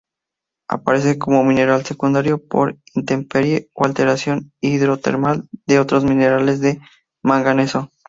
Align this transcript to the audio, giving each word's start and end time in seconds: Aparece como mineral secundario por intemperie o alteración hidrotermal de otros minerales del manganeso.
Aparece 0.67 1.19
como 1.19 1.43
mineral 1.43 1.85
secundario 1.85 2.43
por 2.43 2.75
intemperie 2.95 3.69
o 3.75 3.85
alteración 3.85 4.51
hidrotermal 4.59 5.47
de 5.67 5.77
otros 5.79 6.05
minerales 6.05 6.59
del 6.59 6.79
manganeso. 7.23 7.91